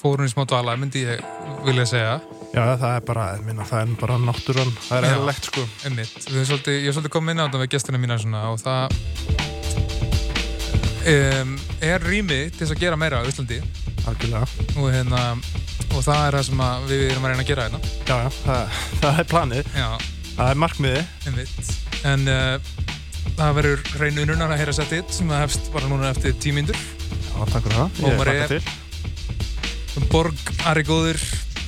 fórun 0.00 0.28
í 0.28 0.32
smá 0.32 0.46
dvala, 0.48 0.78
myndi 0.80 1.04
ég 1.04 1.24
vilja 1.66 1.88
segja 1.88 2.14
já, 2.54 2.64
það 2.80 2.94
er 2.94 3.04
bara 3.06 3.26
minna, 3.46 3.66
það 3.68 3.82
er 3.84 3.94
bara 4.00 4.18
náttúran, 4.24 4.72
það 4.88 4.98
er 4.98 5.08
eðlilegt 5.10 5.48
sko. 5.50 5.64
einmitt, 5.86 6.16
svolítið, 6.26 6.78
ég 6.80 6.90
er 6.90 6.96
svolítið 6.96 7.14
komið 7.16 7.34
inn 7.34 7.42
á 7.42 7.46
þetta 7.46 7.62
með 7.62 7.72
gestina 7.76 8.02
mína 8.02 8.18
svona 8.20 8.42
og 8.50 8.60
það 8.60 8.84
um, 11.10 11.54
er 11.84 12.06
rými 12.06 12.40
til 12.50 12.64
þess 12.64 12.74
að 12.74 12.82
gera 12.84 13.00
meira 13.00 13.22
á 13.22 13.28
Íslandi. 13.28 13.60
Algjörlega, 14.08 14.46
og, 14.80 14.86
hérna, 14.94 15.24
og 15.92 16.04
það 16.06 16.22
er 16.24 16.36
það 16.38 16.46
sem 16.48 16.62
við 16.88 17.02
erum 17.10 17.26
að 17.26 17.34
reyna 17.34 17.44
að 17.44 17.50
gera 17.50 17.66
hérna. 17.68 17.80
Já, 18.08 18.14
já, 18.16 18.30
það, 18.44 18.78
það 19.02 19.20
er 19.22 19.28
planið. 19.34 19.74
Já, 19.76 19.88
það 20.36 20.52
er 20.52 20.62
markmiði, 20.64 21.02
einmitt. 21.28 21.72
En 22.10 22.30
uh, 22.32 22.70
það 23.36 23.58
verður 23.60 23.84
hreinu 23.98 24.24
ununar 24.24 24.54
að 24.54 24.62
heyra 24.62 24.76
settið 24.76 25.12
sem 25.14 25.30
það 25.30 25.44
hefst 25.44 25.68
bara 25.74 25.90
núna 25.92 26.14
eftir 26.14 26.36
tímyndur 26.40 26.78
já, 26.80 27.36
takk 27.52 27.68
fyrir 27.68 27.76
það. 27.76 28.00
Ég 28.08 28.32
er- 28.36 28.56
til. 28.56 30.06
Borg, 30.10 30.38
Ari 30.70 30.82
Góður 30.86 31.20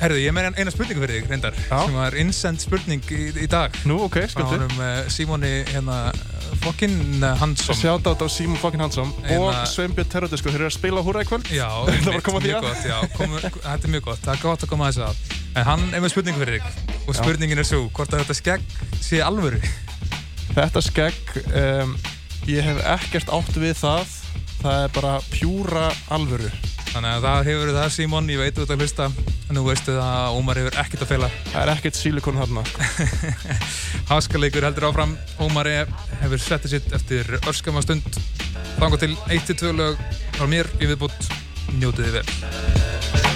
Herðu, 0.03 0.19
ég 0.19 0.33
með 0.35 0.57
eina 0.59 0.73
spurningu 0.75 1.03
fyrir 1.05 1.21
þig, 1.21 1.27
reyndar 1.31 1.55
Já. 1.55 1.77
sem 1.85 1.95
var 1.95 2.15
innsend 2.19 2.59
spurning 2.63 3.05
í, 3.15 3.21
í 3.39 3.47
dag 3.51 3.77
nú, 3.87 4.01
ok, 4.09 4.17
sköldu 4.33 4.57
honum 4.57 4.81
uh, 4.83 5.05
Símóni 5.13 5.51
hérna, 5.69 5.99
Fokkin 6.65 7.23
Hansson 7.39 7.79
sjátt 7.79 8.09
átt 8.11 8.25
á 8.25 8.27
Simon 8.27 8.59
fucking 8.59 8.83
Hansson 8.83 9.13
Hérna- 9.29 9.63
og 9.63 9.69
Sveinbjörn 9.71 10.11
Terrodisko, 10.11 10.51
þeir 10.51 10.65
eru 10.65 10.71
að 10.73 10.75
spila 10.75 11.05
húra 11.07 11.23
í 11.23 11.29
kvöld 11.31 11.47
Já, 11.55 11.69
Það 11.87 12.09
var 12.09 12.19
að 12.19 12.27
koma 12.27 12.41
að 12.41 12.49
því 12.49 12.51
mjög 12.51 12.59
að. 12.59 12.67
gott, 12.67 12.89
já, 12.91 12.99
komu, 13.15 13.43
þetta 13.45 13.77
er 13.89 13.95
mjög 13.95 14.05
gott, 14.09 14.25
það 14.27 14.35
er 14.35 14.43
gott 14.43 14.67
að 14.67 14.73
koma 14.75 14.89
að 14.89 14.93
þessu 14.99 15.07
að. 15.07 15.39
En 15.53 15.69
hann 15.71 15.87
er 15.93 16.03
með 16.05 16.15
spurningu 16.17 16.43
fyrir 16.43 16.59
þig 16.59 16.99
og 17.07 17.19
spurningin 17.21 17.63
er 17.63 17.69
svo, 17.71 17.81
hvort 17.95 18.13
að 18.17 18.25
þetta 18.25 18.39
skegg 18.41 18.77
sé 19.03 19.23
alvöru. 19.23 19.63
Þetta 20.53 20.83
skegg, 20.85 21.33
um, 21.63 21.95
ég 22.51 22.67
hef 22.67 22.83
ekkert 22.99 23.33
átt 23.39 23.57
við 23.63 23.75
það. 23.81 24.19
Það 24.63 24.85
er 24.87 24.93
bara 24.99 25.15
pjúra 25.33 25.89
alvöru. 26.15 26.51
Þannig 26.93 27.09
að 27.09 27.23
það 27.25 27.47
hefur 27.49 27.71
það 27.73 27.93
Símon, 27.95 28.27
ég 28.29 28.41
veit 28.43 28.57
þú 28.57 28.65
ert 28.67 28.73
að 28.75 28.83
hlusta, 28.85 29.07
en 29.49 29.57
nú 29.57 29.63
veistu 29.65 29.95
það 29.97 30.11
að 30.19 30.37
Ómar 30.37 30.61
hefur 30.61 30.77
ekkert 30.83 31.05
að 31.07 31.13
fela. 31.15 31.31
Það 31.47 31.63
er 31.63 31.73
ekkert 31.73 31.99
sílikon 31.99 32.41
þarna. 32.43 32.65
Háskaleikur 34.13 34.69
heldur 34.69 34.89
áfram, 34.91 35.17
Ómar 35.41 35.73
hefur 35.73 36.45
settið 36.45 36.77
sitt 36.77 36.97
eftir 37.01 37.37
örskama 37.41 37.85
stund. 37.87 38.23
Þanga 38.77 39.01
til 39.07 39.13
1-2 39.33 39.77
lög 39.81 40.09
frá 40.37 40.49
mér 40.53 40.69
í 40.83 40.93
viðbútt, 40.93 41.33
njótið 41.79 42.11
þið 42.11 42.19
vel. 42.21 43.32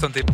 santé. 0.00 0.24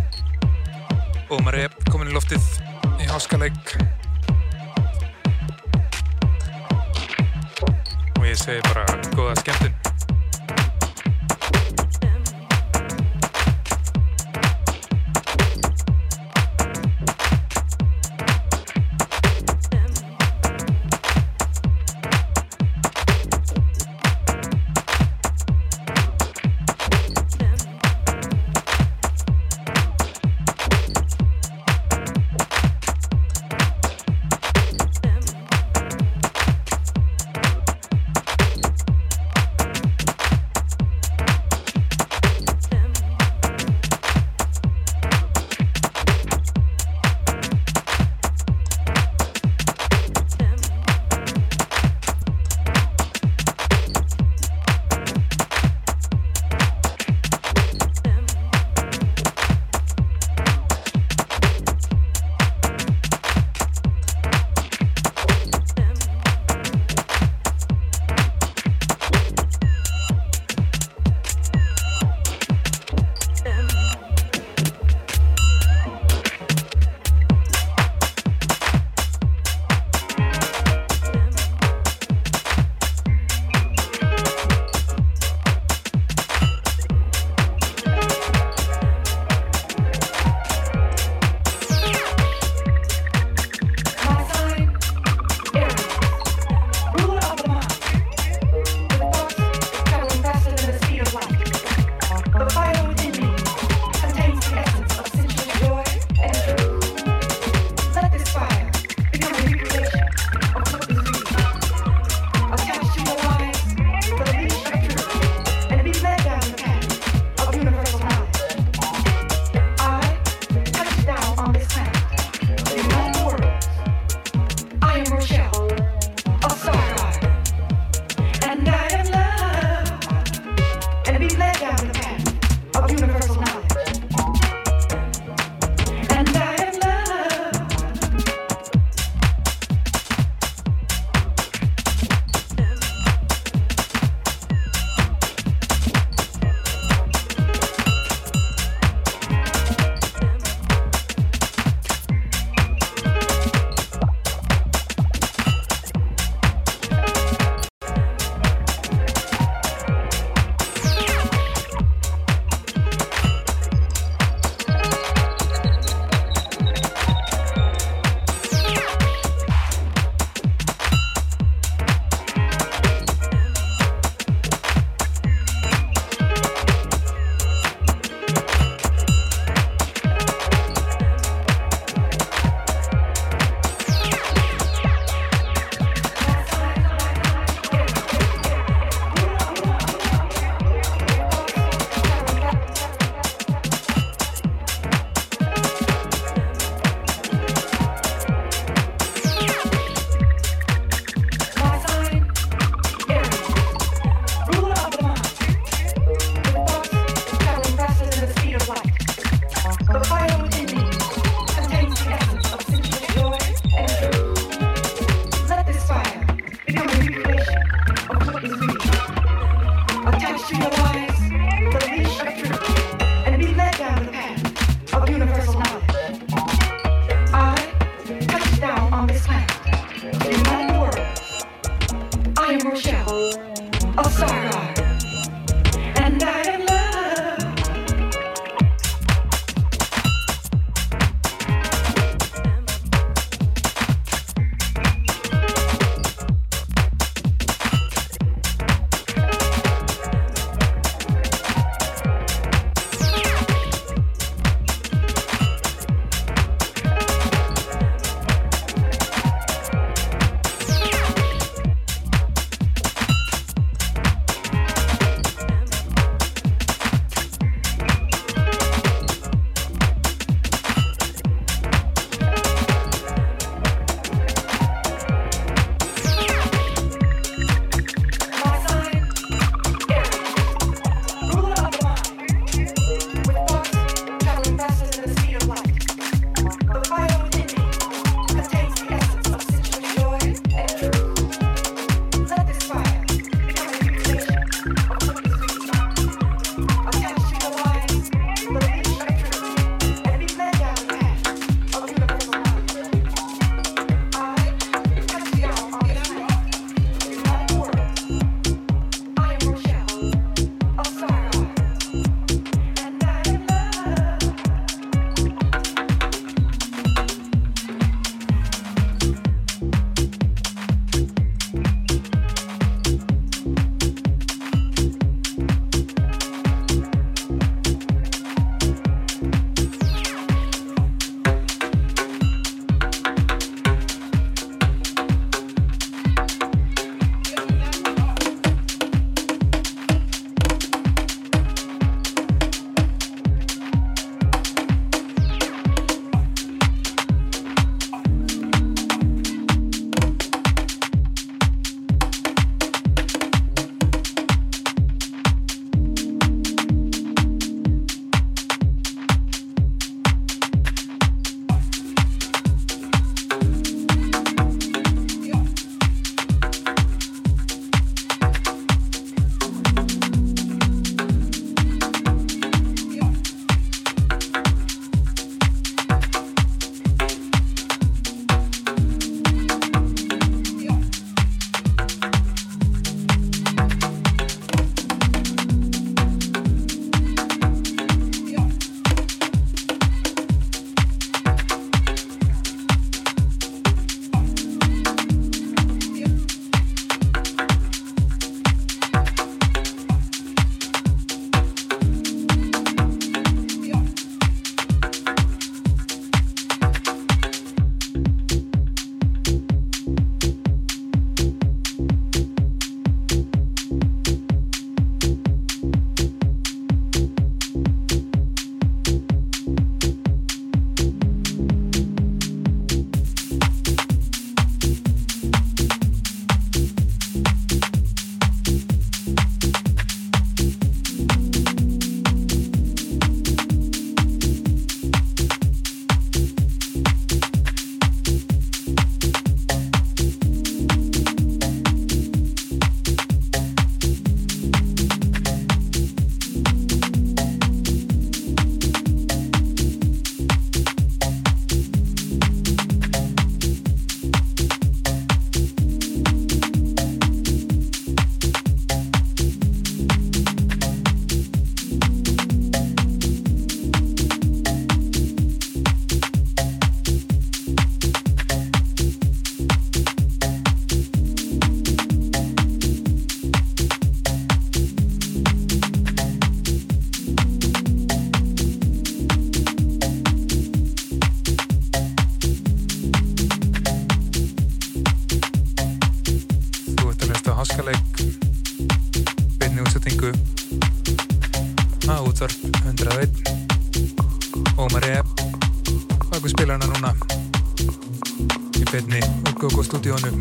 Beinni 498.77 499.01
úr 499.25 499.35
GoGo 499.41 499.65
stúdíónu 499.65 500.13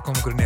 tónar 0.00 0.22
sem 0.22 0.37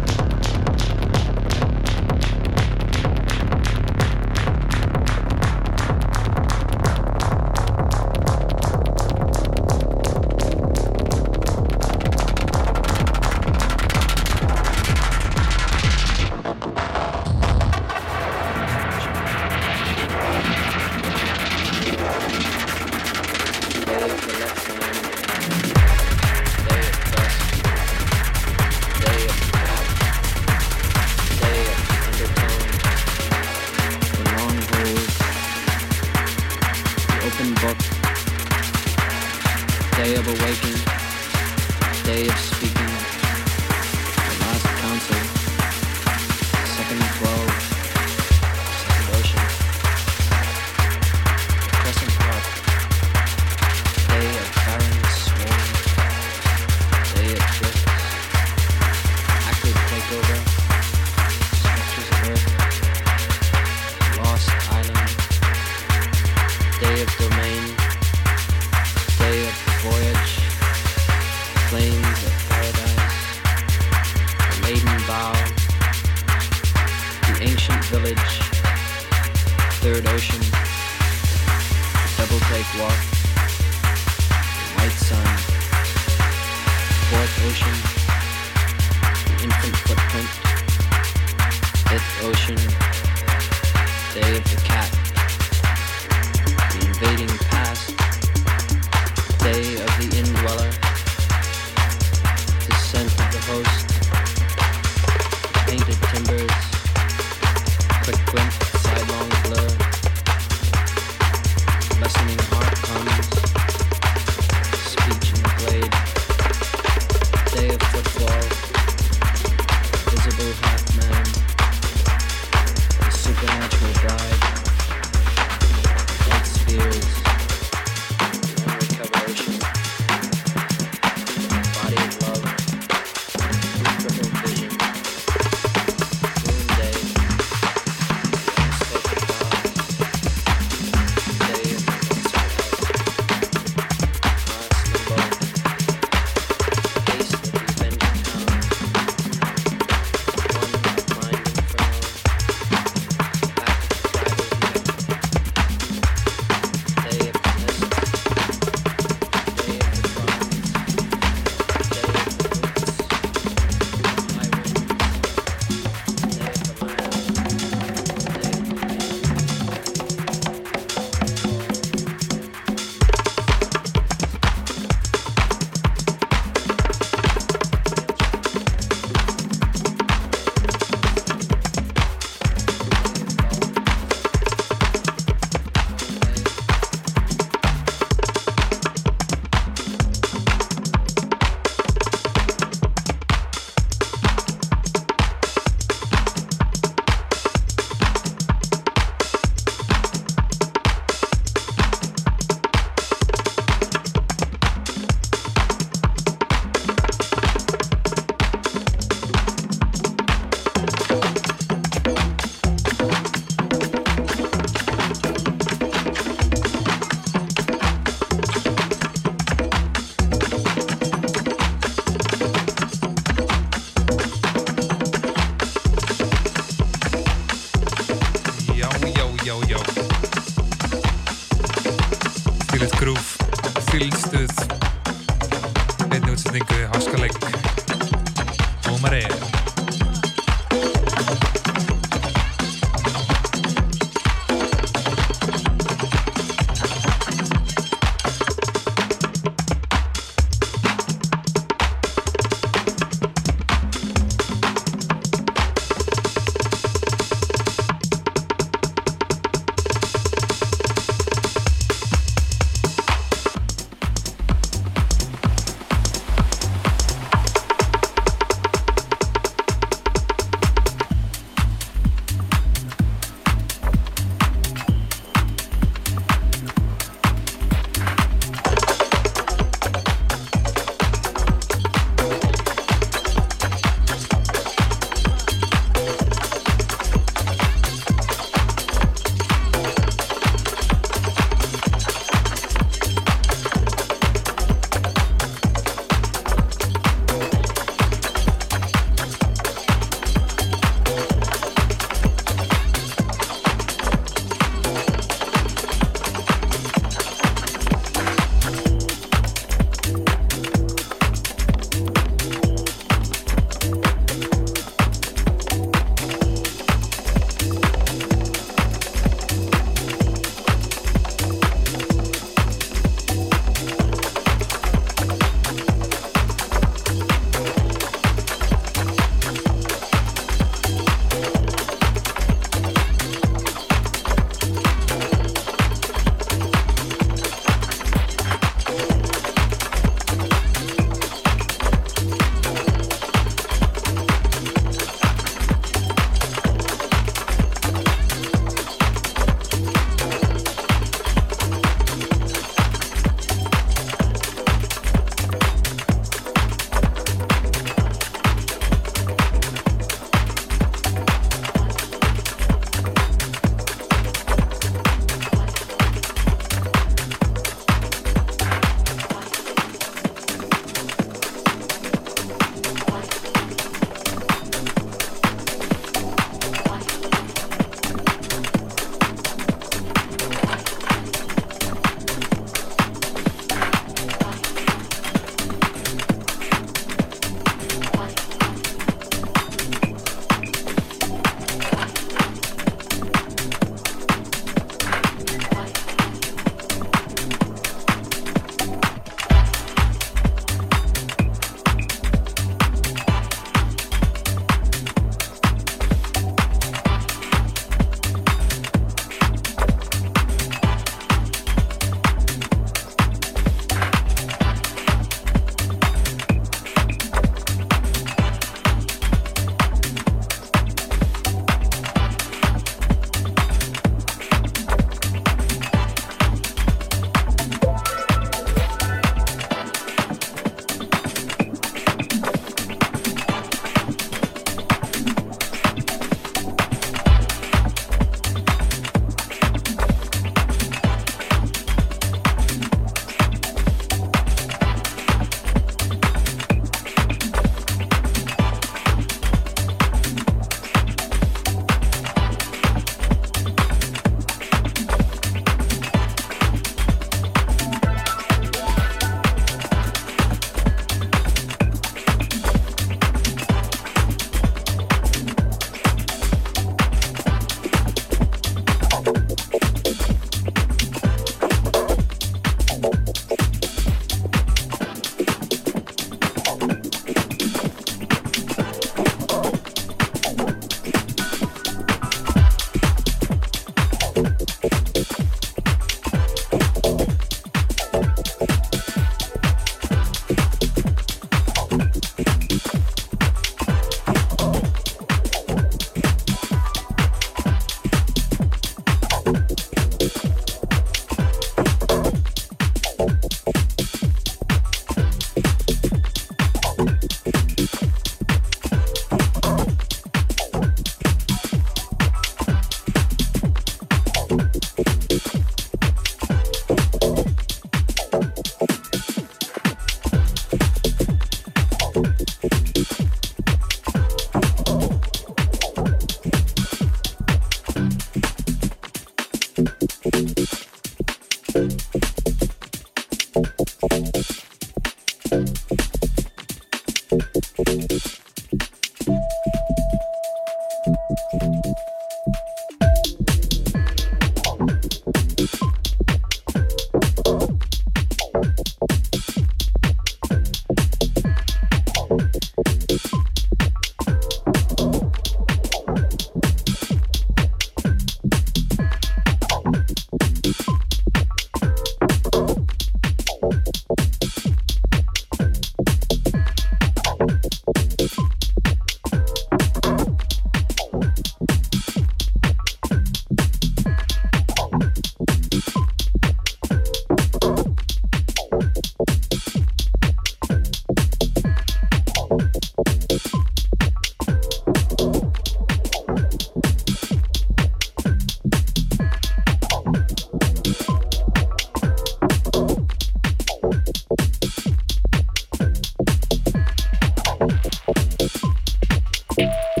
you 599.57 600.00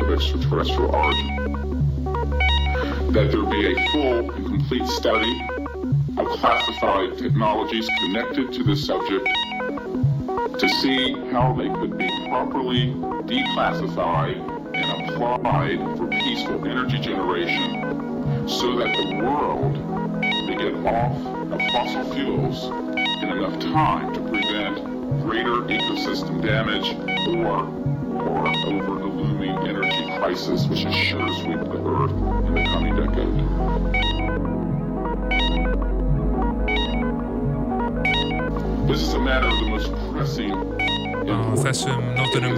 of 0.00 0.10
extraterrestrial 0.10 0.94
origin. 0.94 1.36
That 3.12 3.30
there 3.32 3.44
be 3.44 3.72
a 3.72 3.90
full 3.90 4.30
and 4.30 4.46
complete 4.46 4.86
study 4.86 5.40
of 6.16 6.26
classified 6.38 7.18
technologies 7.18 7.88
connected 8.00 8.52
to 8.52 8.64
this 8.64 8.84
subject 8.84 9.26
to 10.58 10.68
see 10.68 11.12
how 11.30 11.52
they 11.54 11.68
could 11.68 11.96
be 11.96 12.10
properly 12.28 12.92
declassified 13.26 14.36
and 14.74 15.10
applied 15.10 15.78
for 15.96 16.06
peaceful 16.08 16.66
energy 16.66 16.98
generation 16.98 18.48
so 18.48 18.76
that 18.76 18.96
the 18.96 19.02
world 19.02 19.72
may 20.46 20.56
get 20.56 20.74
off 20.86 21.52
of 21.52 21.72
fossil 21.72 22.04
fuels 22.12 22.64
in 23.22 23.30
enough 23.30 23.58
time 23.60 24.12
to 24.14 24.20
prevent 24.20 24.76
greater 25.22 25.62
ecosystem 25.68 26.42
damage 26.42 26.94
or, 27.28 27.46
or 27.46 27.77
crisis 30.38 30.68
which 30.68 30.84
is 30.84 30.94
sure 30.94 31.26
to 31.26 31.34
sweep 31.34 31.58
the 31.58 31.80
earth 31.84 32.12
in 32.46 32.54
the 32.54 32.64
coming 32.70 32.94
decade. 32.96 33.34
This 38.88 39.00
is 39.02 39.14
a 39.14 39.18
matter 39.18 39.48
of 39.48 39.58
the 39.58 39.68
most 39.68 39.90
pressing 40.12 40.54
Á 41.28 41.54
þessum 41.64 41.98
nótunum 42.16 42.54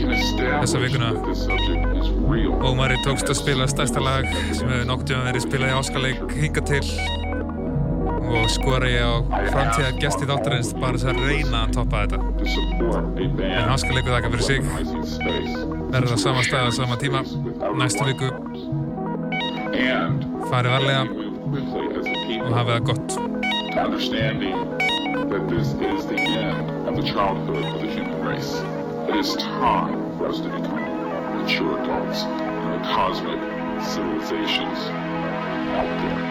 can 0.00 0.10
establish 0.12 0.60
Þessa 0.60 0.78
vikuna. 0.80 1.10
Ómari 2.64 2.96
tókst 3.04 3.28
að 3.28 3.38
spila 3.42 3.68
stærsta 3.68 4.00
lag 4.00 4.26
sem 4.56 4.68
hefur 4.68 4.88
noktið 4.88 5.24
verið 5.28 5.46
spilað 5.46 5.72
í 5.72 5.76
háskaleik 5.76 6.34
hinga 6.40 6.64
til 6.72 6.82
og 8.30 8.50
skora 8.56 8.90
ég 8.90 9.02
á 9.04 9.14
framtíðar 9.52 9.96
gesti 10.02 10.28
þáttarins 10.30 10.74
bara 10.78 10.98
þess 10.98 11.10
að 11.12 11.24
reyna 11.28 11.64
að 11.66 11.80
toppa 11.80 12.04
þetta. 12.04 12.29
To 12.80 12.92
support 12.92 13.18
a 13.18 13.22
En 13.22 13.36
ban 13.36 13.68
háskaleikur 13.68 14.12
þakka 14.14 14.30
fyrir 14.32 14.46
sig, 14.46 14.60
rising 14.76 15.04
space 15.04 15.80
verður 15.90 16.12
það 16.14 16.20
sama 16.22 16.42
stað 16.46 16.68
á 16.68 16.72
sama 16.72 16.96
tíma 17.00 17.20
næstu 17.80 18.06
viku, 18.06 18.28
and 19.74 20.24
farið 20.50 20.74
varlega 20.76 21.02
we 21.10 21.26
move 21.26 21.40
quickly 21.50 21.86
as 21.98 22.06
a 22.06 22.14
og 22.14 22.26
people 22.28 22.54
hafið 22.54 22.72
það 22.76 22.84
gott. 22.90 23.08
to 23.70 23.80
understanding 23.84 24.56
that 25.30 25.48
this 25.48 25.68
is 25.90 26.06
the 26.06 26.20
end 26.20 26.88
of 26.88 26.96
the 26.96 27.02
childhood 27.02 27.64
of 27.64 27.80
the 27.82 27.90
human 27.90 28.20
race. 28.26 28.52
It 29.08 29.16
is 29.16 29.34
time 29.36 29.98
for 30.16 30.28
us 30.28 30.40
to 30.40 30.48
become 30.48 30.86
mature 31.36 31.78
adults 31.82 32.22
in 32.22 32.70
the 32.74 32.82
cosmic 32.94 33.40
civilizations 33.92 34.78
out 35.78 35.90
there. 36.02 36.29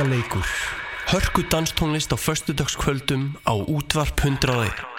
Háskaleikur 0.00 0.44
Hörku 1.06 1.42
danstónlist 1.48 2.12
á 2.12 2.16
föstudagskvöldum 2.16 3.36
á 3.44 3.52
útvarp 3.52 4.20
101 4.20 4.89